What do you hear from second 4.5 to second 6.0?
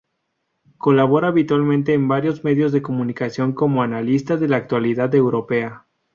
actualidad europea.